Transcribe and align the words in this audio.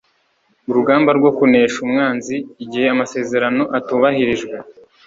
urugamba 0.69 1.09
rwo 1.17 1.31
kunesha 1.37 1.77
umwanzi 1.85 2.35
igihe 2.63 2.87
amasezerano 2.93 3.63
atubahirijwe 3.77 4.55